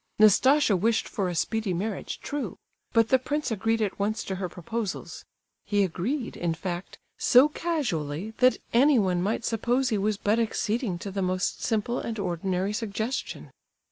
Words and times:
Nastasia 0.17 0.75
wished 0.75 1.07
for 1.07 1.29
a 1.29 1.35
speedy 1.35 1.75
marriage, 1.75 2.19
true!—but 2.21 3.09
the 3.09 3.19
prince 3.19 3.51
agreed 3.51 3.83
at 3.83 3.99
once 3.99 4.23
to 4.23 4.37
her 4.37 4.49
proposals; 4.49 5.25
he 5.63 5.83
agreed, 5.83 6.35
in 6.35 6.55
fact, 6.55 6.97
so 7.19 7.47
casually 7.47 8.33
that 8.39 8.57
anyone 8.73 9.21
might 9.21 9.45
suppose 9.45 9.89
he 9.89 9.99
was 9.99 10.17
but 10.17 10.39
acceding 10.39 10.97
to 10.97 11.11
the 11.11 11.21
most 11.21 11.63
simple 11.63 11.99
and 11.99 12.17
ordinary 12.17 12.73
suggestion. 12.73 13.51